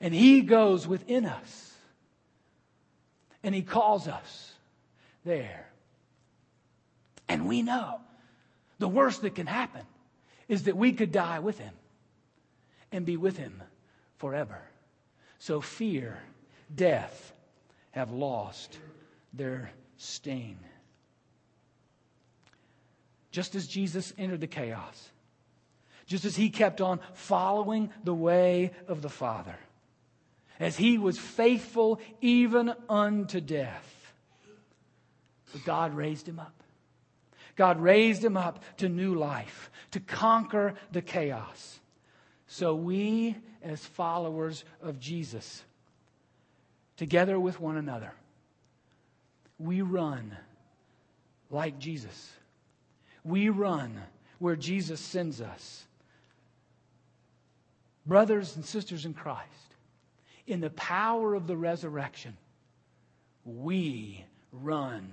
And 0.00 0.14
He 0.14 0.40
goes 0.40 0.88
within 0.88 1.26
us. 1.26 1.74
And 3.42 3.54
He 3.54 3.60
calls 3.60 4.08
us 4.08 4.54
there. 5.26 5.68
And 7.28 7.46
we 7.46 7.60
know 7.60 8.00
the 8.78 8.88
worst 8.88 9.22
that 9.22 9.34
can 9.34 9.46
happen 9.46 9.82
is 10.48 10.64
that 10.64 10.76
we 10.76 10.92
could 10.92 11.12
die 11.12 11.38
with 11.38 11.58
him 11.58 11.72
and 12.92 13.04
be 13.04 13.16
with 13.16 13.36
him 13.36 13.62
forever. 14.18 14.60
So 15.38 15.60
fear, 15.60 16.18
death 16.74 17.32
have 17.92 18.10
lost 18.10 18.78
their 19.32 19.70
sting. 19.96 20.58
Just 23.30 23.54
as 23.54 23.66
Jesus 23.66 24.12
entered 24.16 24.40
the 24.40 24.46
chaos, 24.46 25.10
just 26.06 26.24
as 26.24 26.36
he 26.36 26.50
kept 26.50 26.80
on 26.80 27.00
following 27.14 27.90
the 28.04 28.14
way 28.14 28.70
of 28.88 29.02
the 29.02 29.08
Father, 29.08 29.56
as 30.58 30.76
he 30.76 30.96
was 30.96 31.18
faithful 31.18 32.00
even 32.20 32.72
unto 32.88 33.40
death, 33.40 33.92
but 35.52 35.64
God 35.64 35.94
raised 35.94 36.28
him 36.28 36.38
up. 36.38 36.62
God 37.56 37.80
raised 37.80 38.22
him 38.22 38.36
up 38.36 38.62
to 38.76 38.88
new 38.88 39.14
life, 39.14 39.70
to 39.90 40.00
conquer 40.00 40.74
the 40.92 41.02
chaos. 41.02 41.80
So 42.46 42.74
we, 42.74 43.36
as 43.62 43.84
followers 43.84 44.64
of 44.82 45.00
Jesus, 45.00 45.64
together 46.96 47.40
with 47.40 47.58
one 47.58 47.76
another, 47.76 48.12
we 49.58 49.82
run 49.82 50.36
like 51.50 51.78
Jesus. 51.78 52.32
We 53.24 53.48
run 53.48 54.00
where 54.38 54.56
Jesus 54.56 55.00
sends 55.00 55.40
us. 55.40 55.86
brothers 58.06 58.56
and 58.56 58.64
sisters 58.64 59.04
in 59.04 59.12
Christ, 59.14 59.74
in 60.46 60.60
the 60.60 60.70
power 60.70 61.34
of 61.34 61.46
the 61.46 61.56
resurrection, 61.56 62.36
we 63.44 64.24
run 64.52 65.10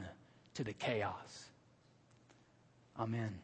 to 0.53 0.63
the 0.63 0.73
chaos. 0.73 1.49
Amen. 3.03 3.35